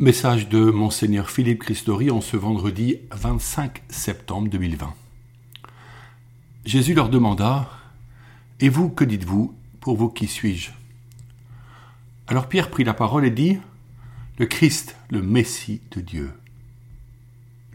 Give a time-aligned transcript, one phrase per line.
[0.00, 4.92] Message de Monseigneur Philippe Christori en ce vendredi 25 septembre 2020.
[6.64, 7.70] Jésus leur demanda
[8.58, 10.72] Et vous, que dites-vous Pour vous, qui suis-je?
[12.26, 13.56] Alors Pierre prit la parole et dit
[14.36, 16.32] Le Christ, le Messie de Dieu.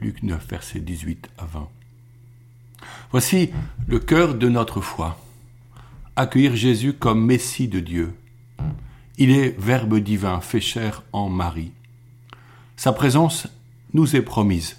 [0.00, 1.68] Luc 9, versets 18 à 20.
[3.12, 3.50] Voici
[3.86, 5.24] le cœur de notre foi.
[6.16, 8.12] Accueillir Jésus comme Messie de Dieu.
[9.18, 11.70] Il est Verbe divin fait chair en Marie
[12.78, 13.48] sa présence
[13.92, 14.76] nous est promise.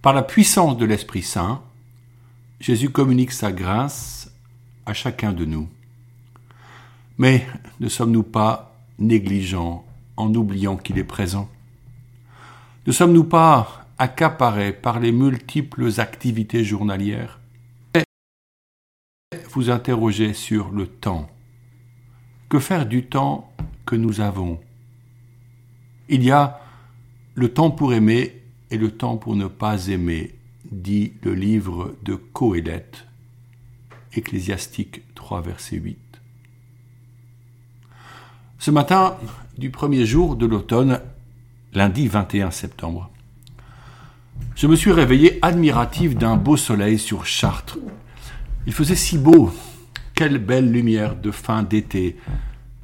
[0.00, 1.62] Par la puissance de l'Esprit Saint,
[2.60, 4.32] Jésus communique sa grâce
[4.86, 5.68] à chacun de nous.
[7.18, 7.46] Mais
[7.78, 9.84] ne sommes-nous pas négligents
[10.16, 11.50] en oubliant qu'il est présent?
[12.86, 17.38] Ne sommes-nous pas accaparés par les multiples activités journalières?
[19.50, 21.28] Vous interrogez sur le temps.
[22.48, 23.52] Que faire du temps
[23.84, 24.58] que nous avons?
[26.08, 26.63] Il y a
[27.34, 30.34] le temps pour aimer et le temps pour ne pas aimer,
[30.70, 33.06] dit le livre de Coëlette,
[34.12, 35.98] Ecclésiastique 3, verset 8.
[38.58, 39.16] Ce matin
[39.58, 41.00] du premier jour de l'automne,
[41.72, 43.10] lundi 21 septembre,
[44.54, 47.78] je me suis réveillé admiratif d'un beau soleil sur Chartres.
[48.66, 49.52] Il faisait si beau,
[50.14, 52.16] quelle belle lumière de fin d'été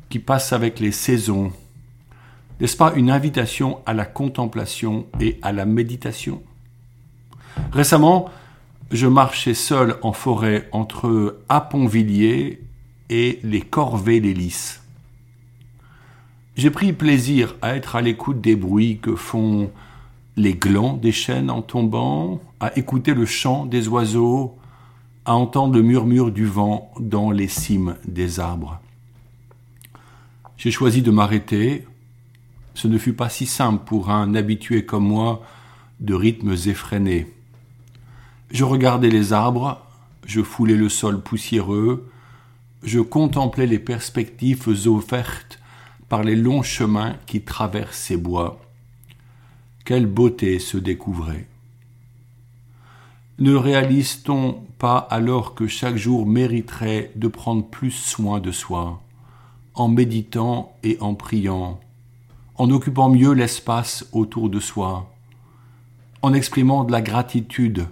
[0.08, 1.53] qui passe avec les saisons,
[2.61, 6.42] n'est-ce pas une invitation à la contemplation et à la méditation?
[7.72, 8.28] Récemment,
[8.91, 12.61] je marchais seul en forêt entre Aponvilliers
[13.08, 14.83] et les corvées les lys
[16.56, 19.70] J'ai pris plaisir à être à l'écoute des bruits que font
[20.36, 24.56] les glands des chênes en tombant, à écouter le chant des oiseaux,
[25.25, 28.81] à entendre le murmure du vent dans les cimes des arbres.
[30.56, 31.86] J'ai choisi de m'arrêter
[32.74, 35.42] ce ne fut pas si simple pour un habitué comme moi
[36.00, 37.26] de rythmes effrénés.
[38.50, 39.80] Je regardais les arbres,
[40.25, 42.10] je foulais le sol poussiéreux,
[42.82, 45.60] je contemplais les perspectives offertes
[46.09, 48.60] par les longs chemins qui traversent ces bois.
[49.84, 51.47] Quelle beauté se découvrait.
[53.38, 59.03] Ne réalise-t-on pas alors que chaque jour mériterait de prendre plus soin de soi,
[59.75, 61.80] en méditant et en priant,
[62.60, 65.10] en occupant mieux l'espace autour de soi,
[66.21, 67.87] en exprimant de la gratitude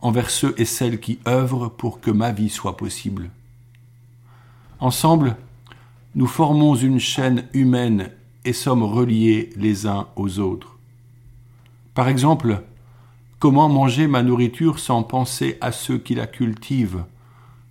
[0.00, 3.30] envers ceux et celles qui œuvrent pour que ma vie soit possible.
[4.78, 5.36] Ensemble,
[6.14, 8.12] nous formons une chaîne humaine
[8.44, 10.78] et sommes reliés les uns aux autres.
[11.92, 12.62] Par exemple,
[13.40, 17.02] comment manger ma nourriture sans penser à ceux qui la cultivent,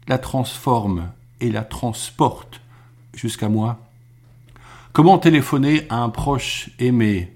[0.09, 2.59] la transforment et la transportent
[3.13, 3.84] jusqu'à moi?
[4.95, 7.33] Comment téléphoner à un proche aimé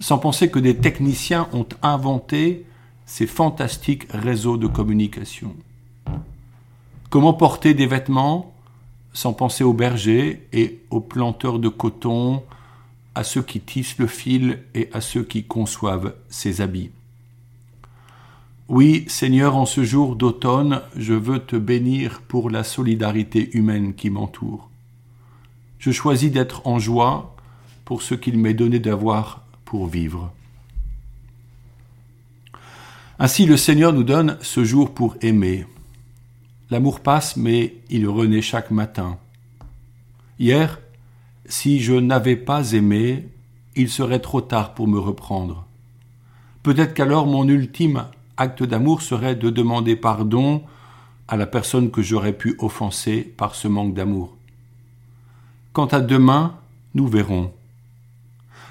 [0.00, 2.66] sans penser que des techniciens ont inventé
[3.06, 5.56] ces fantastiques réseaux de communication
[7.08, 8.52] Comment porter des vêtements
[9.14, 12.42] sans penser aux bergers et aux planteurs de coton,
[13.14, 16.90] à ceux qui tissent le fil et à ceux qui conçoivent ces habits
[18.68, 24.10] Oui, Seigneur, en ce jour d'automne, je veux te bénir pour la solidarité humaine qui
[24.10, 24.68] m'entoure.
[25.84, 27.36] Je choisis d'être en joie
[27.84, 30.32] pour ce qu'il m'est donné d'avoir pour vivre.
[33.18, 35.66] Ainsi le Seigneur nous donne ce jour pour aimer.
[36.70, 39.18] L'amour passe, mais il renaît chaque matin.
[40.38, 40.80] Hier,
[41.44, 43.28] si je n'avais pas aimé,
[43.76, 45.66] il serait trop tard pour me reprendre.
[46.62, 48.06] Peut-être qu'alors mon ultime
[48.38, 50.62] acte d'amour serait de demander pardon
[51.28, 54.34] à la personne que j'aurais pu offenser par ce manque d'amour.
[55.74, 56.54] Quant à demain,
[56.94, 57.52] nous verrons.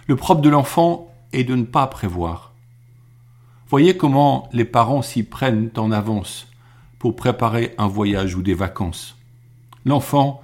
[0.08, 2.54] Le propre de l'enfant est de ne pas prévoir.
[3.68, 6.48] Voyez comment les parents s'y prennent en avance
[7.00, 9.18] pour préparer un voyage ou des vacances.
[9.84, 10.42] L'enfant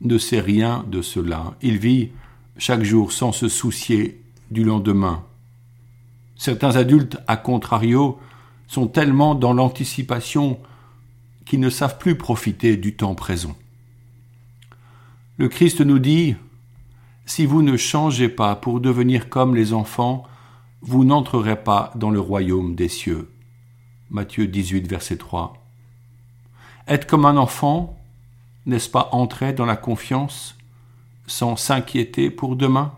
[0.00, 1.54] ne sait rien de cela.
[1.60, 2.10] Il vit
[2.56, 4.22] chaque jour sans se soucier
[4.52, 5.24] du lendemain.
[6.36, 8.20] Certains adultes, à contrario,
[8.68, 10.60] sont tellement dans l'anticipation
[11.46, 13.56] qu'ils ne savent plus profiter du temps présent.
[15.40, 16.36] Le Christ nous dit,
[17.24, 20.24] Si vous ne changez pas pour devenir comme les enfants,
[20.82, 23.30] vous n'entrerez pas dans le royaume des cieux.
[24.10, 25.54] Matthieu 18, verset 3.
[26.88, 27.98] Être comme un enfant,
[28.66, 30.58] n'est-ce pas entrer dans la confiance
[31.26, 32.92] sans s'inquiéter pour demain?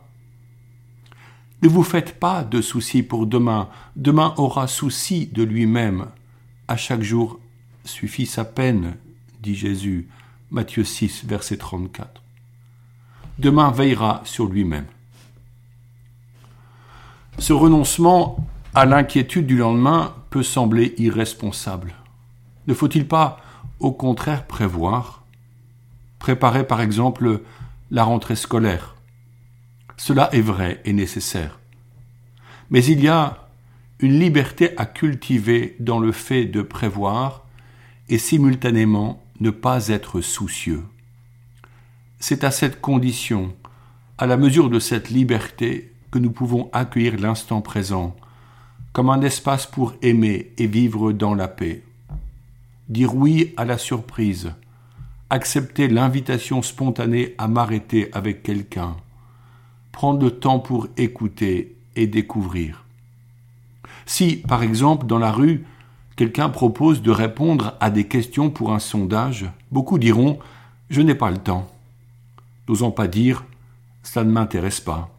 [1.62, 6.06] Ne vous faites pas de soucis pour demain, demain aura souci de lui-même.
[6.66, 7.38] À chaque jour
[7.84, 8.96] suffit sa peine,
[9.40, 10.08] dit Jésus,
[10.50, 12.21] Matthieu 6, verset 34
[13.38, 14.86] demain veillera sur lui-même.
[17.38, 21.94] Ce renoncement à l'inquiétude du lendemain peut sembler irresponsable.
[22.66, 23.40] Ne faut-il pas,
[23.80, 25.24] au contraire, prévoir
[26.18, 27.40] Préparer par exemple
[27.90, 28.94] la rentrée scolaire?
[29.96, 31.58] Cela est vrai et nécessaire.
[32.70, 33.48] Mais il y a
[33.98, 37.44] une liberté à cultiver dans le fait de prévoir
[38.08, 40.82] et simultanément ne pas être soucieux.
[42.24, 43.52] C'est à cette condition,
[44.16, 48.14] à la mesure de cette liberté, que nous pouvons accueillir l'instant présent
[48.92, 51.82] comme un espace pour aimer et vivre dans la paix.
[52.88, 54.52] Dire oui à la surprise,
[55.30, 58.94] accepter l'invitation spontanée à m'arrêter avec quelqu'un,
[59.90, 62.84] prendre le temps pour écouter et découvrir.
[64.06, 65.64] Si, par exemple, dans la rue,
[66.14, 70.34] quelqu'un propose de répondre à des questions pour un sondage, beaucoup diront⁇
[70.88, 71.68] Je n'ai pas le temps⁇
[72.68, 73.40] n'osant pas dire⁇
[74.02, 75.10] Ça ne m'intéresse pas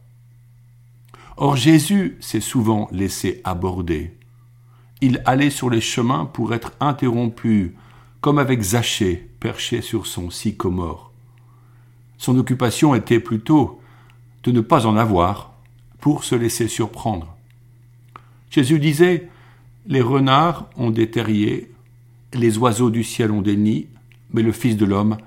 [1.38, 4.16] ⁇Or Jésus s'est souvent laissé aborder.
[5.01, 7.75] Il allait sur les chemins pour être interrompu,
[8.22, 11.12] comme avec Zachée perché sur son sycomore.
[12.18, 13.81] Son occupation était plutôt
[14.44, 15.54] de ne pas en avoir
[16.00, 17.36] pour se laisser surprendre.
[18.50, 19.30] Jésus disait
[19.86, 21.72] Les renards ont des terriers,
[22.34, 23.88] les oiseaux du ciel ont des nids,
[24.31, 25.18] mais le Fils de l'homme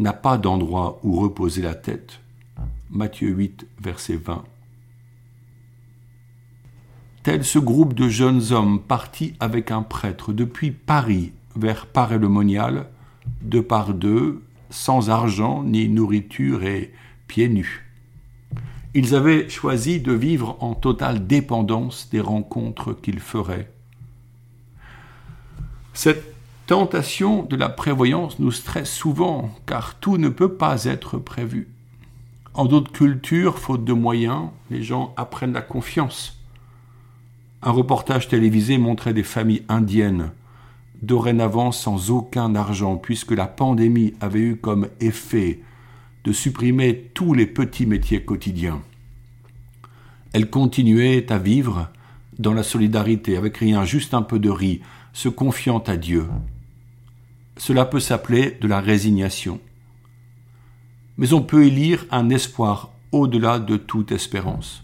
[0.00, 2.20] n'a pas d'endroit où reposer la tête.
[2.90, 4.44] Matthieu 8, verset 20
[7.22, 12.86] tel ce groupe de jeunes hommes partis avec un prêtre depuis Paris vers Paray-le-Monial,
[13.42, 16.92] deux par deux, sans argent ni nourriture et
[17.26, 17.86] pieds nus.
[18.94, 23.70] Ils avaient choisi de vivre en totale dépendance des rencontres qu'ils feraient.
[26.70, 31.68] Tentation de la prévoyance nous stresse souvent, car tout ne peut pas être prévu.
[32.54, 36.40] En d'autres cultures, faute de moyens, les gens apprennent la confiance
[37.62, 40.30] un reportage télévisé montrait des familles indiennes,
[41.02, 45.60] dorénavant sans aucun argent, puisque la pandémie avait eu comme effet
[46.24, 48.80] de supprimer tous les petits métiers quotidiens.
[50.32, 51.88] Elles continuaient à vivre
[52.38, 54.80] dans la solidarité, avec rien, juste un peu de riz,
[55.12, 56.26] se confiant à Dieu.
[57.60, 59.60] Cela peut s'appeler de la résignation.
[61.18, 64.82] Mais on peut y lire un espoir au-delà de toute espérance.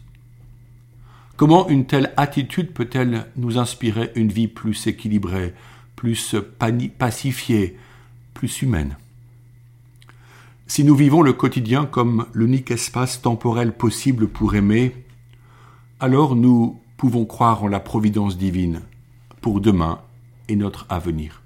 [1.36, 5.54] Comment une telle attitude peut-elle nous inspirer une vie plus équilibrée,
[5.96, 6.36] plus
[6.98, 7.78] pacifiée,
[8.34, 8.98] plus humaine?
[10.66, 14.94] Si nous vivons le quotidien comme l'unique espace temporel possible pour aimer,
[15.98, 18.82] alors nous pouvons croire en la providence divine
[19.40, 20.02] pour demain
[20.48, 21.40] et notre avenir.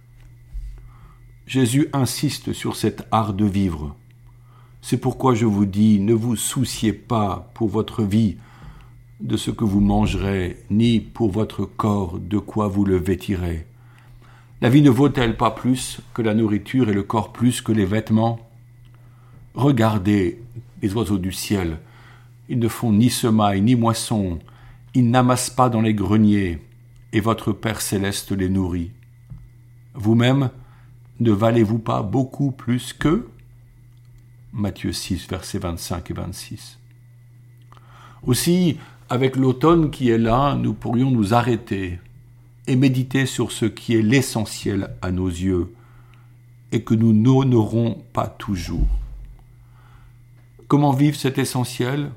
[1.50, 3.96] Jésus insiste sur cet art de vivre.
[4.82, 8.36] C'est pourquoi je vous dis, ne vous souciez pas pour votre vie,
[9.18, 13.66] de ce que vous mangerez, ni pour votre corps de quoi vous le vêtirez.
[14.60, 17.84] La vie ne vaut-elle pas plus que la nourriture et le corps plus que les
[17.84, 18.38] vêtements?
[19.54, 20.40] Regardez
[20.82, 21.80] les oiseaux du ciel.
[22.48, 24.38] Ils ne font ni semaille ni moisson,
[24.94, 26.60] ils n'amassent pas dans les greniers,
[27.12, 28.92] et votre Père céleste les nourrit.
[29.94, 30.50] Vous-même,
[31.20, 33.30] ne valez-vous pas beaucoup plus qu'eux
[34.52, 36.78] Matthieu 6, versets 25 et 26.
[38.26, 38.78] Aussi,
[39.08, 42.00] avec l'automne qui est là, nous pourrions nous arrêter
[42.66, 45.72] et méditer sur ce qui est l'essentiel à nos yeux
[46.72, 48.86] et que nous n'honorons pas toujours.
[50.68, 52.10] Comment vivre cet essentiel?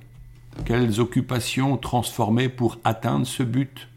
[0.66, 3.90] Quelles occupations transformer pour atteindre ce but?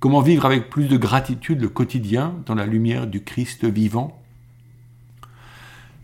[0.00, 4.22] Comment vivre avec plus de gratitude le quotidien dans la lumière du Christ vivant?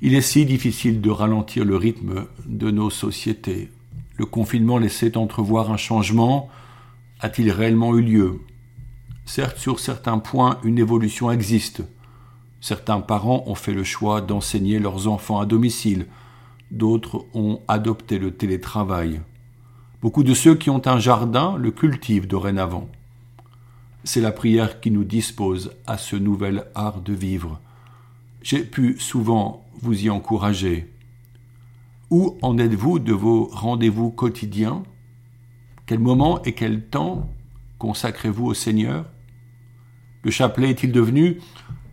[0.02, 3.70] Il est si difficile de ralentir le rythme de nos sociétés,
[4.16, 6.48] le confinement laissait entrevoir un changement.
[7.20, 8.40] A-t-il réellement eu lieu?
[9.26, 11.82] Certes, sur certains points, une évolution existe.
[12.60, 16.06] Certains parents ont fait le choix d'enseigner leurs enfants à domicile.
[16.70, 19.20] D'autres ont adopté le télétravail.
[20.00, 22.88] Beaucoup de ceux qui ont un jardin le cultivent dorénavant.
[24.06, 27.58] C'est la prière qui nous dispose à ce nouvel art de vivre.
[28.42, 30.92] J'ai pu souvent vous y encourager.
[32.10, 34.82] Où en êtes-vous de vos rendez-vous quotidiens?
[35.86, 37.30] Quel moment et quel temps
[37.78, 39.06] consacrez-vous au Seigneur?
[40.22, 41.40] Le chapelet est-il devenu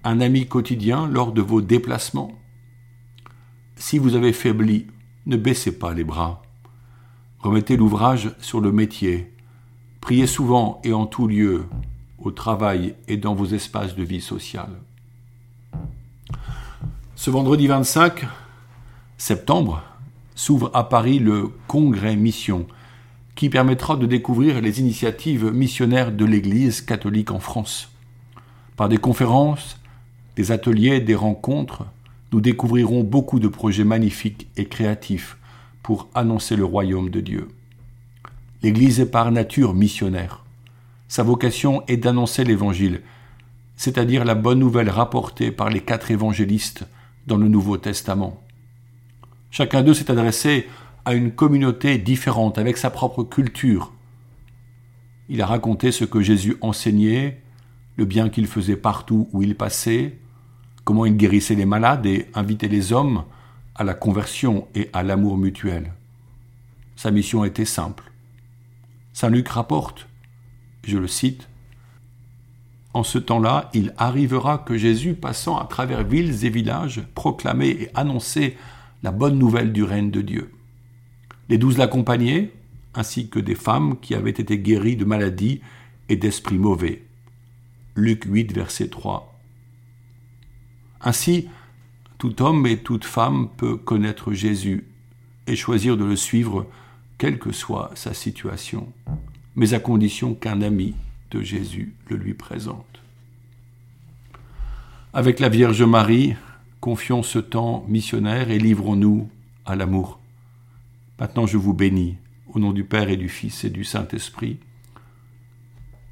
[0.04, 2.34] un ami quotidien lors de vos déplacements?
[3.78, 4.88] Si vous avez faibli,
[5.28, 6.42] ne baissez pas les bras.
[7.40, 9.34] Remettez l'ouvrage sur le métier.
[10.02, 11.66] Priez souvent et en tout lieu,
[12.22, 14.72] au travail et dans vos espaces de vie sociale.
[17.16, 18.26] Ce vendredi 25
[19.22, 19.84] septembre,
[20.34, 22.66] s'ouvre à Paris le Congrès Mission,
[23.36, 27.92] qui permettra de découvrir les initiatives missionnaires de l'Église catholique en France.
[28.76, 29.80] Par des conférences,
[30.36, 31.86] des ateliers, des rencontres,
[32.32, 35.38] nous découvrirons beaucoup de projets magnifiques et créatifs
[35.84, 37.50] pour annoncer le royaume de Dieu.
[38.64, 40.41] L'Église est par nature missionnaire.
[41.12, 43.02] Sa vocation est d'annoncer l'Évangile,
[43.76, 46.88] c'est-à-dire la bonne nouvelle rapportée par les quatre évangélistes
[47.28, 48.42] dans le Nouveau Testament.
[49.50, 50.70] Chacun d'eux s'est adressé
[51.04, 53.92] à une communauté différente, avec sa propre culture.
[55.28, 57.42] Il a raconté ce que Jésus enseignait,
[57.98, 60.18] le bien qu'il faisait partout où il passait,
[60.86, 63.26] comment il guérissait les malades et invitait les hommes
[63.76, 65.92] à la conversion et à l'amour mutuel.
[66.96, 68.10] Sa mission était simple.
[69.12, 70.08] Saint Luc rapporte,
[70.84, 71.48] je le cite,
[72.94, 77.90] En ce temps-là, il arrivera que Jésus, passant à travers villes et villages, proclamait et
[77.94, 78.58] annonçait
[79.04, 80.52] la bonne nouvelle du règne de Dieu.
[81.48, 82.52] Les douze l'accompagnaient,
[82.94, 85.62] ainsi que des femmes qui avaient été guéries de maladies
[86.10, 87.04] et d'esprits mauvais.
[87.96, 89.40] Luc 8, verset 3.
[91.02, 91.48] Ainsi,
[92.18, 94.86] tout homme et toute femme peut connaître Jésus
[95.48, 96.68] et choisir de le suivre,
[97.18, 98.92] quelle que soit sa situation,
[99.56, 100.96] mais à condition qu'un ami
[101.32, 103.02] de Jésus le lui présente.
[105.14, 106.36] Avec la Vierge Marie,
[106.80, 109.30] confions ce temps missionnaire et livrons-nous
[109.66, 110.20] à l'amour.
[111.20, 112.18] Maintenant je vous bénis,
[112.54, 114.58] au nom du Père et du Fils et du Saint-Esprit.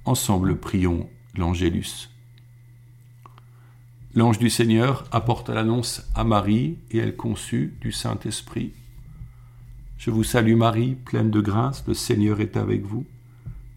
[0.05, 2.09] Ensemble prions l'Angélus.
[4.15, 8.73] L'ange du Seigneur apporta l'annonce à Marie et elle conçut du Saint-Esprit.
[9.97, 13.05] Je vous salue Marie, pleine de grâce, le Seigneur est avec vous.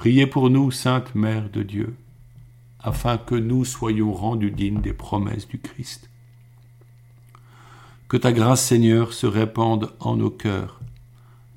[0.00, 1.94] Priez pour nous, Sainte Mère de Dieu,
[2.78, 6.08] afin que nous soyons rendus dignes des promesses du Christ.
[8.08, 10.80] Que ta grâce, Seigneur, se répande en nos cœurs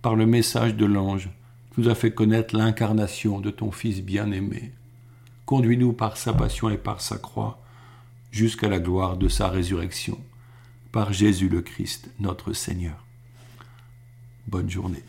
[0.02, 1.30] par le message de l'ange,
[1.78, 4.74] nous a fait connaître l'incarnation de ton Fils bien-aimé.
[5.46, 7.62] Conduis-nous par sa passion et par sa croix
[8.30, 10.20] jusqu'à la gloire de sa résurrection,
[10.92, 13.06] par Jésus le Christ, notre Seigneur.
[14.48, 15.04] Bonne journée.